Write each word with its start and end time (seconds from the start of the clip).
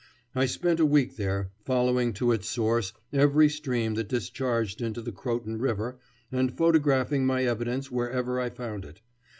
I 0.33 0.47
spent 0.47 0.79
a 0.79 0.85
week 0.87 1.15
there, 1.17 1.51
following 1.63 2.11
to 2.13 2.31
its 2.31 2.49
source 2.49 2.91
every 3.13 3.47
stream 3.49 3.93
that 3.93 4.09
discharged 4.09 4.81
into 4.81 4.99
the 4.99 5.11
Croton 5.11 5.59
River 5.59 5.99
and 6.31 6.51
photographing 6.57 7.23
my 7.23 7.43
evidence 7.43 7.91
wherever 7.91 8.39
I 8.39 8.49
found 8.49 8.83
it. 8.83 9.01